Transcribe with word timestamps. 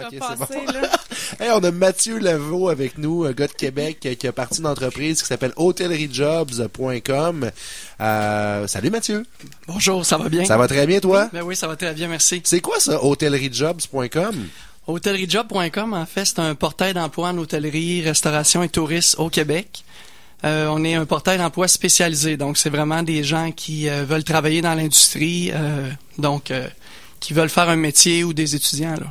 je 0.00 0.06
ok, 0.06 0.12
vais 0.12 0.18
c'est 0.20 0.38
passer, 0.38 0.66
bon. 0.66 0.72
là. 0.72 0.90
Hey, 1.40 1.50
on 1.52 1.62
a 1.64 1.70
Mathieu 1.70 2.18
Laveau 2.18 2.68
avec 2.68 2.98
nous, 2.98 3.24
un 3.24 3.32
gars 3.32 3.46
de 3.46 3.52
Québec 3.52 4.04
euh, 4.06 4.14
qui 4.14 4.28
a 4.28 4.32
parti 4.32 4.56
d'une 4.56 4.66
entreprise 4.66 5.20
qui 5.22 5.28
s'appelle 5.28 5.52
hotelleriejobs.com. 5.56 7.50
Euh, 8.00 8.66
salut 8.66 8.90
Mathieu. 8.90 9.24
Bonjour, 9.66 10.04
ça 10.04 10.18
va 10.18 10.28
bien? 10.28 10.44
Ça 10.44 10.56
va 10.56 10.68
très 10.68 10.86
bien 10.86 11.00
toi? 11.00 11.28
Ben 11.32 11.42
oui, 11.42 11.56
ça 11.56 11.66
va 11.66 11.76
très 11.76 11.94
bien, 11.94 12.08
merci. 12.08 12.40
C'est 12.44 12.60
quoi 12.60 12.78
ça, 12.80 13.02
hotelleriejobs.com? 13.02 14.48
Hôtelleriejob.com, 14.86 15.94
en 15.94 16.06
fait, 16.06 16.24
c'est 16.26 16.38
un 16.40 16.54
portail 16.54 16.92
d'emploi 16.94 17.28
en 17.30 17.38
hôtellerie, 17.38 18.02
restauration 18.02 18.62
et 18.62 18.68
tourisme 18.68 19.20
au 19.22 19.30
Québec. 19.30 19.82
Euh, 20.44 20.66
on 20.68 20.84
est 20.84 20.94
un 20.94 21.06
portail 21.06 21.38
d'emploi 21.38 21.68
spécialisé, 21.68 22.36
donc 22.36 22.58
c'est 22.58 22.68
vraiment 22.68 23.02
des 23.02 23.24
gens 23.24 23.50
qui 23.50 23.88
euh, 23.88 24.04
veulent 24.04 24.24
travailler 24.24 24.60
dans 24.60 24.74
l'industrie, 24.74 25.50
euh, 25.54 25.88
donc 26.18 26.50
euh, 26.50 26.68
qui 27.18 27.32
veulent 27.32 27.48
faire 27.48 27.70
un 27.70 27.76
métier 27.76 28.24
ou 28.24 28.34
des 28.34 28.54
étudiants. 28.54 28.96
Là. 28.96 29.06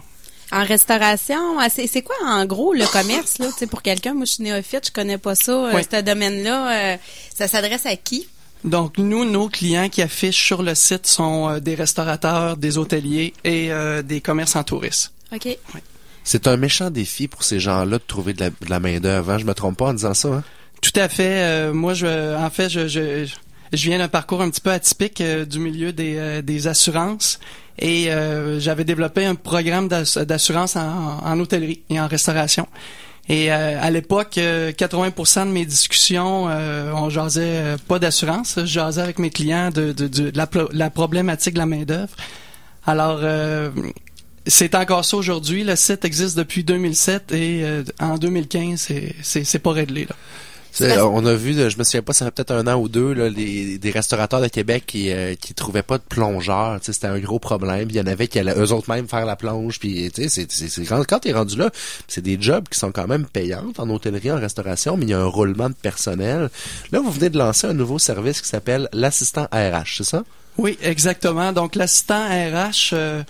En 0.54 0.64
restauration, 0.66 1.58
ah, 1.60 1.68
c'est 1.70 2.02
quoi 2.04 2.16
en 2.26 2.46
gros 2.46 2.74
le 2.74 2.86
commerce 2.92 3.40
là, 3.40 3.48
tu 3.48 3.54
sais 3.60 3.68
pour 3.68 3.82
quelqu'un 3.82 4.14
moi 4.14 4.26
je 4.26 4.34
suis 4.34 4.44
néophyte, 4.44 4.88
je 4.88 4.92
connais 4.92 5.18
pas 5.18 5.34
ça 5.36 5.52
euh, 5.52 5.72
Oui. 5.74 5.82
ce 5.92 6.02
domaine-là, 6.02 6.94
euh, 6.94 6.98
ça 7.36 7.48
s'adresse 7.48 7.86
à 7.88 7.96
qui? 7.96 8.28
Donc 8.64 8.98
nous, 8.98 9.26
nos 9.26 9.50
clients 9.50 9.90
qui 9.90 10.02
affichent 10.02 10.42
sur 10.46 10.62
le 10.64 10.76
site 10.76 11.08
sont 11.08 11.50
euh, 11.50 11.60
des 11.60 11.76
restaurateurs, 11.76 12.56
des 12.56 12.78
hôteliers 12.78 13.34
et 13.44 13.72
euh, 13.72 14.02
des 14.04 14.22
commerces 14.22 14.56
en 14.56 14.64
tourisme. 14.64 15.12
OK. 15.34 15.58
C'est 16.24 16.48
un 16.48 16.56
méchant 16.56 16.90
défi 16.90 17.28
pour 17.28 17.44
ces 17.44 17.60
gens-là 17.60 17.98
de 17.98 18.04
trouver 18.08 18.34
de 18.34 18.40
la, 18.42 18.50
de 18.52 18.70
la 18.70 18.80
main-d'œuvre. 18.80 19.32
Hein? 19.32 19.38
Je 19.40 19.46
me 19.46 19.54
trompe 19.54 19.78
pas 19.78 19.88
en 19.88 19.94
disant 19.94 20.14
ça. 20.14 20.30
Hein? 20.30 20.44
Tout 20.82 20.98
à 20.98 21.10
fait. 21.10 21.44
euh, 21.44 21.74
moi, 21.74 21.94
je, 21.94 22.38
en 22.38 22.50
fait, 22.50 22.70
je, 22.70 22.88
je, 22.88 23.26
je 23.74 23.90
viens 23.90 23.98
d'un 23.98 24.08
parcours 24.08 24.42
un 24.42 24.50
petit 24.50 24.62
peu 24.62 24.72
atypique 24.72 25.20
euh, 25.22 25.46
du 25.46 25.60
milieu 25.60 25.92
des, 25.94 26.16
euh, 26.18 26.42
des 26.42 26.68
assurances 26.68 27.40
et 27.80 28.12
euh, 28.12 28.60
j'avais 28.60 28.84
développé 28.86 29.26
un 29.26 29.36
programme 29.36 29.88
d'ass- 29.88 30.18
d'assurance 30.20 30.76
en, 30.76 31.40
hôtellerie 31.40 31.82
et 31.90 32.00
en 32.00 32.08
restauration. 32.08 32.68
Et 33.30 33.52
euh, 33.52 33.78
à 33.82 33.90
l'époque, 33.90 34.38
euh, 34.38 34.72
80% 34.72 35.48
de 35.48 35.52
mes 35.52 35.66
discussions, 35.66 36.44
on 36.46 37.10
jasait 37.10 37.76
pas 37.88 37.98
d'assurance, 38.00 38.56
je 38.60 38.66
jasais 38.66 39.02
avec 39.02 39.18
mes 39.18 39.30
clients 39.32 39.70
de, 39.72 39.92
de, 39.92 40.08
de 40.08 40.32
la, 40.36 40.46
pro- 40.48 40.70
la 40.72 40.90
problématique 40.90 41.54
de 41.54 41.60
la 41.60 41.66
main 41.66 41.84
d'œuvre. 41.84 42.14
Alors, 42.86 43.22
c'est 44.46 44.76
encore 44.76 45.06
ça 45.06 45.16
aujourd'hui. 45.18 45.64
Le 45.64 45.76
site 45.78 46.04
existe 46.06 46.38
depuis 46.38 46.64
2007 46.66 47.32
et 47.32 47.64
euh, 47.64 47.84
en 48.00 48.18
2015, 48.18 48.78
c'est- 48.80 49.16
c'est 49.22 49.46
c'est 49.46 49.60
pas 49.60 49.72
réglé 49.72 50.04
là. 50.06 50.16
C'est- 50.76 51.00
on 51.02 51.24
a 51.26 51.36
vu, 51.36 51.54
je 51.54 51.78
me 51.78 51.84
souviens 51.84 52.02
pas, 52.02 52.14
ça 52.14 52.26
fait 52.26 52.32
peut-être 52.32 52.52
un 52.52 52.66
an 52.68 52.76
ou 52.80 52.90
deux, 52.90 53.14
là, 53.14 53.30
les, 53.30 53.78
des 53.78 53.92
restaurateurs 53.92 54.42
de 54.42 54.48
Québec 54.48 54.86
qui 54.88 55.12
euh, 55.12 55.36
qui 55.36 55.54
trouvaient 55.54 55.84
pas 55.84 56.00
de 56.00 56.04
plongeurs. 56.04 56.80
Tu 56.80 56.88
sais, 56.88 56.94
C'était 56.94 57.08
un 57.08 57.20
gros 57.20 57.38
problème. 57.38 57.88
Il 57.92 57.96
y 57.96 58.02
en 58.02 58.08
avait 58.08 58.28
qui 58.28 58.40
allaient 58.40 58.56
eux 58.58 58.72
autres 58.74 58.90
même 58.92 59.08
faire 59.08 59.26
la 59.26 59.36
plonge. 59.36 59.80
Puis 59.80 60.10
tu 60.12 60.24
sais, 60.24 60.30
c'est- 60.30 60.52
c'est- 60.52 60.68
c'est- 60.70 60.86
quand, 60.86 61.04
quand 61.08 61.20
t'es 61.20 61.32
rendu 61.34 61.58
là, 61.58 61.70
c'est 62.08 62.22
des 62.22 62.38
jobs 62.42 62.68
qui 62.70 62.80
sont 62.80 62.92
quand 62.92 63.08
même 63.08 63.26
payants 63.26 63.72
en 63.78 63.90
hôtellerie, 63.90 64.32
en 64.32 64.40
restauration, 64.40 64.98
mais 64.98 65.06
il 65.06 65.10
y 65.10 65.14
a 65.14 65.20
un 65.20 65.26
roulement 65.26 65.70
de 65.70 65.76
personnel. 65.76 66.50
Là, 66.92 67.00
vous 67.00 67.12
venez 67.12 67.30
de 67.30 67.38
lancer 67.38 67.68
un 67.68 67.74
nouveau 67.74 68.00
service 68.00 68.42
qui 68.42 68.50
s'appelle 68.50 68.90
l'assistant 68.94 69.48
RH, 69.52 69.98
c'est 69.98 70.04
ça? 70.06 70.24
Oui, 70.58 70.78
exactement. 70.82 71.52
Donc 71.52 71.76
l'assistant 71.76 72.26
RH 72.28 72.94
euh, 72.94 73.24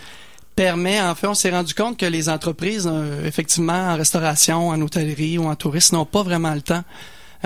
permet, 0.55 1.01
en 1.01 1.15
fait, 1.15 1.27
on 1.27 1.33
s'est 1.33 1.49
rendu 1.51 1.73
compte 1.73 1.97
que 1.97 2.05
les 2.05 2.29
entreprises, 2.29 2.87
euh, 2.89 3.25
effectivement, 3.25 3.73
en 3.91 3.95
restauration, 3.97 4.69
en 4.69 4.79
hôtellerie 4.81 5.37
ou 5.37 5.45
en 5.47 5.55
tourisme, 5.55 5.95
n'ont 5.95 6.05
pas 6.05 6.23
vraiment 6.23 6.53
le 6.53 6.61
temps 6.61 6.83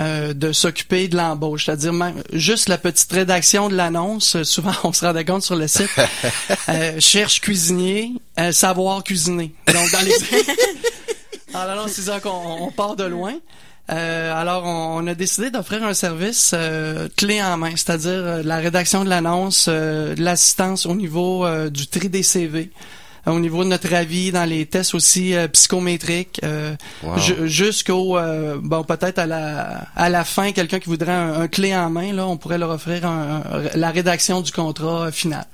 euh, 0.00 0.32
de 0.32 0.52
s'occuper 0.52 1.08
de 1.08 1.16
l'embauche. 1.16 1.66
C'est-à-dire 1.66 1.92
même 1.92 2.22
juste 2.32 2.68
la 2.68 2.78
petite 2.78 3.10
rédaction 3.12 3.68
de 3.68 3.74
l'annonce, 3.74 4.36
euh, 4.36 4.44
souvent 4.44 4.72
on 4.84 4.92
se 4.92 5.04
rendait 5.04 5.24
compte 5.24 5.42
sur 5.42 5.56
le 5.56 5.68
site, 5.68 5.90
euh, 6.68 7.00
cherche 7.00 7.40
cuisinier, 7.40 8.12
euh, 8.38 8.52
savoir 8.52 9.02
cuisiner. 9.02 9.52
Donc 9.66 9.90
dans 9.92 10.04
les... 10.04 10.12
Alors 11.54 11.76
là, 11.76 11.84
c'est 11.88 12.20
qu'on 12.22 12.30
on 12.60 12.70
part 12.70 12.94
de 12.94 13.04
loin. 13.04 13.34
Euh, 13.90 14.34
alors, 14.34 14.64
on, 14.64 15.02
on 15.02 15.06
a 15.06 15.14
décidé 15.14 15.50
d'offrir 15.50 15.82
un 15.82 15.94
service 15.94 16.52
euh, 16.54 17.08
clé 17.16 17.42
en 17.42 17.56
main, 17.56 17.70
c'est-à-dire 17.70 18.10
euh, 18.10 18.42
la 18.44 18.58
rédaction 18.58 19.02
de 19.02 19.08
l'annonce, 19.08 19.66
euh, 19.68 20.14
l'assistance 20.18 20.84
au 20.84 20.94
niveau 20.94 21.46
du 21.70 21.86
tri 21.86 22.08
des 22.08 22.22
CV, 22.22 22.70
au 23.26 23.38
niveau 23.40 23.64
de 23.64 23.68
notre 23.68 23.92
avis 23.94 24.32
dans 24.32 24.44
les 24.48 24.64
tests 24.66 24.94
aussi 24.94 25.34
euh, 25.34 25.48
psychométriques, 25.48 26.40
euh, 26.44 26.74
Wow. 27.02 27.18
ju- 27.18 27.48
jusqu'au 27.48 28.16
euh, 28.16 28.58
bon 28.62 28.84
peut-être 28.84 29.18
à 29.18 29.26
la 29.26 29.82
à 29.96 30.08
la 30.08 30.24
fin, 30.24 30.52
quelqu'un 30.52 30.78
qui 30.78 30.88
voudrait 30.88 31.12
un, 31.12 31.40
un 31.42 31.48
clé 31.48 31.74
en 31.76 31.90
main, 31.90 32.12
là, 32.12 32.26
on 32.26 32.36
pourrait 32.36 32.58
leur 32.58 32.70
offrir 32.70 33.04
un- 33.06 33.42
un- 33.52 33.62
la 33.78 33.90
rédaction 33.90 34.40
du 34.40 34.52
contrat 34.52 35.06
euh, 35.06 35.10
final. 35.12 35.44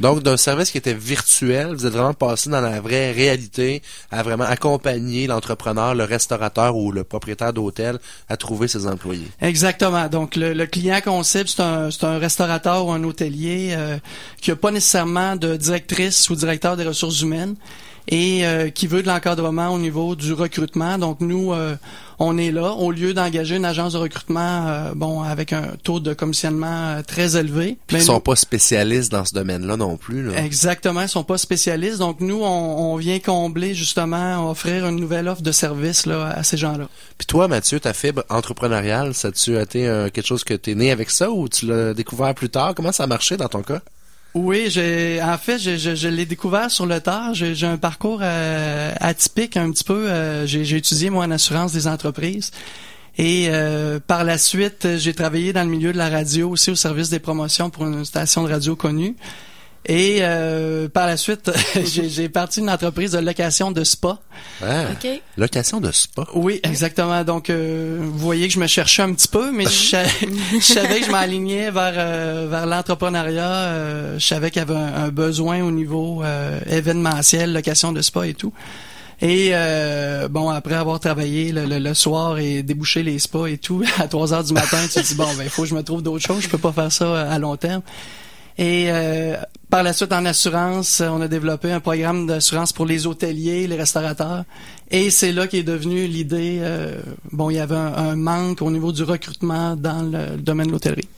Donc, 0.00 0.22
d'un 0.22 0.36
service 0.36 0.70
qui 0.70 0.78
était 0.78 0.94
virtuel, 0.94 1.74
vous 1.74 1.86
êtes 1.86 1.92
vraiment 1.92 2.14
passé 2.14 2.50
dans 2.50 2.60
la 2.60 2.80
vraie 2.80 3.12
réalité 3.12 3.82
à 4.10 4.22
vraiment 4.22 4.44
accompagner 4.44 5.26
l'entrepreneur, 5.26 5.94
le 5.94 6.04
restaurateur 6.04 6.76
ou 6.76 6.90
le 6.90 7.04
propriétaire 7.04 7.52
d'hôtel 7.52 7.98
à 8.28 8.36
trouver 8.36 8.66
ses 8.68 8.86
employés. 8.86 9.28
Exactement. 9.40 10.08
Donc 10.08 10.36
le, 10.36 10.52
le 10.52 10.66
client 10.66 11.00
qu'on 11.02 11.22
cible, 11.22 11.48
c'est 11.48 11.62
un, 11.62 12.18
restaurateur 12.18 12.86
ou 12.86 12.92
un 12.92 13.04
hôtelier 13.04 13.74
euh, 13.76 13.98
qui 14.40 14.50
a 14.50 14.56
pas 14.56 14.70
nécessairement 14.70 15.36
de 15.36 15.56
directrice 15.56 16.28
ou 16.30 16.34
directeur 16.34 16.76
des 16.76 16.84
ressources 16.84 17.20
humaines 17.20 17.54
et 18.08 18.46
euh, 18.46 18.68
qui 18.70 18.86
veut 18.86 19.02
de 19.02 19.08
l'encadrement 19.08 19.68
au 19.68 19.78
niveau 19.78 20.14
du 20.16 20.32
recrutement. 20.32 20.98
Donc 20.98 21.20
nous, 21.20 21.52
euh, 21.52 21.74
on 22.18 22.36
est 22.38 22.50
là 22.52 22.72
au 22.72 22.90
lieu 22.92 23.14
d'engager 23.14 23.56
une 23.56 23.64
agence 23.64 23.94
de 23.94 23.98
recrutement, 23.98 24.66
euh, 24.68 24.92
bon, 24.94 25.22
avec 25.22 25.52
un 25.52 25.72
taux 25.82 26.00
de 26.00 26.12
commissionnement 26.14 26.66
euh, 26.98 27.02
très 27.02 27.36
élevé. 27.36 27.78
Puis 27.86 27.96
Ben, 27.96 28.02
ils 28.02 28.04
sont 28.04 28.14
nous- 28.14 28.20
pas 28.20 28.36
spécialistes 28.36 29.10
dans 29.10 29.24
ce 29.24 29.32
domaine-là 29.34 29.76
non 29.76 29.96
plus. 29.96 30.22
Là. 30.28 30.38
Exactement, 30.44 31.00
ils 31.00 31.08
sont 31.08 31.24
pas 31.24 31.38
spécialistes. 31.38 31.98
Donc 31.98 32.20
nous, 32.20 32.40
on, 32.42 32.92
on 32.92 32.96
vient 32.96 33.18
combler 33.20 33.74
justement, 33.74 34.50
offrir 34.50 34.86
une 34.86 34.96
nouvelle 34.96 35.26
offre 35.28 35.42
de 35.42 35.52
service 35.52 36.06
là 36.06 36.26
à 36.36 36.42
ces 36.42 36.56
gens-là. 36.56 36.88
Puis 37.18 37.26
toi, 37.26 37.48
Mathieu, 37.48 37.80
ta 37.80 37.94
fibre 37.94 38.22
entrepreneuriale, 38.28 39.14
ça 39.14 39.32
tu 39.32 39.56
été 39.58 39.88
euh, 39.88 40.10
quelque 40.10 40.26
chose 40.26 40.44
que 40.44 40.54
t'es 40.54 40.74
né 40.74 40.90
avec 40.90 41.10
ça 41.10 41.30
ou 41.30 41.48
tu 41.48 41.66
l'as 41.66 41.94
découvert 41.94 42.34
plus 42.34 42.50
tard? 42.50 42.74
Comment 42.74 42.92
ça 42.92 43.04
a 43.04 43.06
marché 43.06 43.36
dans 43.36 43.48
ton 43.48 43.62
cas? 43.62 43.80
Oui, 44.34 44.64
j'ai 44.68 45.22
en 45.22 45.38
fait 45.38 45.58
je, 45.58 45.76
je, 45.76 45.94
je 45.94 46.08
l'ai 46.08 46.26
découvert 46.26 46.68
sur 46.68 46.86
le 46.86 47.00
tard. 47.00 47.34
J'ai 47.34 47.66
un 47.66 47.76
parcours 47.76 48.18
euh, 48.20 48.92
atypique 48.98 49.56
un 49.56 49.70
petit 49.70 49.84
peu. 49.84 50.10
Euh, 50.10 50.44
j'ai 50.44 50.64
j'ai 50.64 50.78
étudié 50.78 51.08
moi 51.08 51.24
en 51.24 51.30
assurance 51.30 51.72
des 51.72 51.86
entreprises 51.86 52.50
et 53.16 53.46
euh, 53.50 54.00
par 54.04 54.24
la 54.24 54.36
suite 54.36 54.96
j'ai 54.96 55.14
travaillé 55.14 55.52
dans 55.52 55.62
le 55.62 55.70
milieu 55.70 55.92
de 55.92 55.98
la 55.98 56.08
radio 56.08 56.50
aussi 56.50 56.72
au 56.72 56.74
service 56.74 57.10
des 57.10 57.20
promotions 57.20 57.70
pour 57.70 57.86
une 57.86 58.04
station 58.04 58.42
de 58.42 58.48
radio 58.48 58.74
connue. 58.74 59.14
Et 59.86 60.18
euh, 60.20 60.88
par 60.88 61.06
la 61.06 61.18
suite 61.18 61.50
j'ai 61.84 62.08
j'ai 62.08 62.28
parti 62.30 62.60
une 62.60 62.70
entreprise 62.70 63.12
de 63.12 63.18
location 63.18 63.70
de 63.70 63.84
spa. 63.84 64.18
Ah, 64.62 64.84
OK. 64.92 65.06
Location 65.36 65.78
de 65.80 65.90
spa? 65.92 66.26
Oui, 66.34 66.58
exactement. 66.62 67.22
Donc, 67.22 67.50
euh, 67.50 67.98
vous 68.00 68.18
voyez 68.18 68.48
que 68.48 68.54
je 68.54 68.60
me 68.60 68.66
cherchais 68.66 69.02
un 69.02 69.12
petit 69.12 69.28
peu, 69.28 69.52
mais 69.52 69.64
je, 69.66 69.96
je 70.54 70.58
savais 70.60 71.00
que 71.00 71.06
je 71.06 71.10
m'alignais 71.10 71.70
vers 71.70 71.92
euh, 71.96 72.46
vers 72.50 72.64
l'entrepreneuriat. 72.64 73.46
euh, 73.50 74.18
je 74.18 74.24
savais 74.26 74.50
qu'il 74.50 74.60
y 74.60 74.62
avait 74.62 74.74
un, 74.74 75.04
un 75.04 75.08
besoin 75.08 75.60
au 75.62 75.70
niveau 75.70 76.22
euh, 76.24 76.58
événementiel, 76.66 77.52
location 77.52 77.92
de 77.92 78.00
spa 78.00 78.26
et 78.26 78.32
tout. 78.34 78.54
Et 79.20 79.50
euh, 79.52 80.28
bon, 80.28 80.48
après 80.48 80.74
avoir 80.74 80.98
travaillé 80.98 81.52
le, 81.52 81.66
le- 81.66 81.78
le 81.78 81.94
soir 81.94 82.38
et 82.38 82.62
débouché 82.62 83.02
les 83.02 83.18
spas 83.18 83.46
et 83.46 83.58
tout, 83.58 83.82
à 83.98 84.08
3 84.08 84.32
heures 84.32 84.44
du 84.44 84.54
matin, 84.54 84.78
tu 84.90 85.00
te 85.00 85.06
dis 85.06 85.14
bon, 85.14 85.28
ben 85.36 85.44
il 85.44 85.50
faut 85.50 85.62
que 85.62 85.68
je 85.68 85.74
me 85.74 85.82
trouve 85.82 86.02
d'autres 86.02 86.24
choses. 86.26 86.40
Je 86.42 86.48
peux 86.48 86.58
pas 86.58 86.72
faire 86.72 86.90
ça 86.90 87.30
à 87.30 87.38
long 87.38 87.56
terme. 87.56 87.82
Et 88.56 88.86
euh, 88.88 89.36
par 89.68 89.82
la 89.82 89.92
suite, 89.92 90.12
en 90.12 90.24
assurance, 90.24 91.02
on 91.04 91.20
a 91.20 91.28
développé 91.28 91.72
un 91.72 91.80
programme 91.80 92.26
d'assurance 92.26 92.72
pour 92.72 92.86
les 92.86 93.06
hôteliers, 93.06 93.66
les 93.66 93.76
restaurateurs. 93.76 94.44
Et 94.90 95.10
c'est 95.10 95.32
là 95.32 95.46
qu'est 95.46 95.64
devenue 95.64 96.06
l'idée. 96.06 96.58
euh, 96.60 97.00
bon, 97.32 97.50
il 97.50 97.56
y 97.56 97.58
avait 97.58 97.74
un, 97.74 98.14
manque 98.14 98.62
au 98.62 98.70
niveau 98.70 98.92
du 98.92 99.02
recrutement 99.02 99.74
dans 99.74 100.02
le, 100.02 100.36
domaine 100.36 100.68
de 100.68 100.72
l'hôtellerie. 100.72 101.08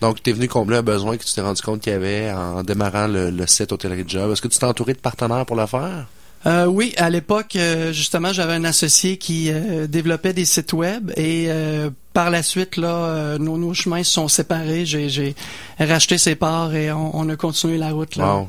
Donc, 0.00 0.22
tu 0.22 0.30
es 0.30 0.32
venu 0.32 0.46
combler 0.46 0.76
un 0.76 0.82
besoin 0.82 1.16
que 1.16 1.24
tu 1.24 1.32
t'es 1.34 1.40
rendu 1.40 1.62
compte 1.62 1.80
qu'il 1.80 1.92
y 1.92 1.96
avait 1.96 2.30
en 2.30 2.62
démarrant 2.62 3.08
le, 3.08 3.30
le 3.30 3.46
site 3.46 3.72
Hôtellerie 3.72 4.04
Job. 4.06 4.30
Est-ce 4.30 4.42
que 4.42 4.48
tu 4.48 4.58
t'es 4.58 4.66
entouré 4.66 4.92
de 4.92 4.98
partenaires 4.98 5.46
pour 5.46 5.56
le 5.56 5.66
faire? 5.66 6.06
Euh, 6.44 6.66
oui, 6.66 6.94
à 6.96 7.10
l'époque, 7.10 7.56
euh, 7.56 7.92
justement, 7.92 8.32
j'avais 8.32 8.52
un 8.52 8.64
associé 8.64 9.16
qui 9.16 9.50
euh, 9.50 9.86
développait 9.86 10.32
des 10.32 10.44
sites 10.44 10.72
web 10.72 11.10
et 11.16 11.46
euh, 11.48 11.90
par 12.12 12.30
la 12.30 12.42
suite, 12.42 12.76
là, 12.76 12.94
euh, 12.94 13.38
nos, 13.38 13.58
nos 13.58 13.74
chemins 13.74 14.04
se 14.04 14.12
sont 14.12 14.28
séparés. 14.28 14.84
J'ai, 14.86 15.34
racheté 15.78 16.18
ses 16.18 16.36
parts 16.36 16.74
et 16.74 16.92
on, 16.92 17.16
on 17.16 17.28
a 17.28 17.36
continué 17.36 17.78
la 17.78 17.90
route. 17.90 18.16
Là. 18.16 18.36
Wow. 18.36 18.48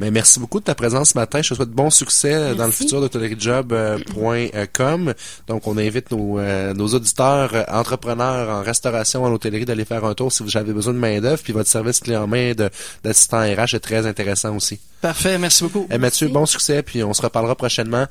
Mais 0.00 0.10
merci 0.10 0.40
beaucoup 0.40 0.60
de 0.60 0.64
ta 0.64 0.74
présence 0.74 1.10
ce 1.10 1.18
matin. 1.18 1.40
Je 1.42 1.50
te 1.50 1.54
souhaite 1.54 1.70
bon 1.70 1.90
succès 1.90 2.34
euh, 2.34 2.54
dans 2.54 2.66
le 2.66 2.72
futur 2.72 3.00
d'hôtelleriejob.com. 3.00 5.14
Donc, 5.46 5.66
on 5.66 5.76
invite 5.78 6.10
nos, 6.10 6.38
euh, 6.38 6.74
nos 6.74 6.88
auditeurs 6.88 7.50
euh, 7.54 7.62
entrepreneurs 7.70 8.48
en 8.50 8.62
restauration, 8.62 9.24
en 9.24 9.32
hôtellerie 9.32 9.64
d'aller 9.64 9.84
faire 9.84 10.04
un 10.04 10.14
tour 10.14 10.32
si 10.32 10.42
vous 10.42 10.56
avez 10.56 10.72
besoin 10.72 10.94
de 10.94 10.98
main-d'œuvre. 10.98 11.42
Puis 11.42 11.52
votre 11.52 11.68
service 11.70 12.00
clé 12.00 12.16
en 12.16 12.26
main 12.26 12.52
de- 12.54 12.70
d'assistant 13.02 13.40
RH 13.42 13.74
est 13.74 13.80
très 13.80 14.06
intéressant 14.06 14.56
aussi. 14.56 14.80
Parfait, 15.00 15.36
merci 15.38 15.62
beaucoup. 15.64 15.86
Eh, 15.90 15.98
Mathieu, 15.98 16.26
Merci. 16.28 16.32
bon 16.32 16.46
succès, 16.46 16.82
puis 16.82 17.04
on 17.04 17.12
se 17.12 17.20
reparlera 17.20 17.54
prochainement. 17.54 18.06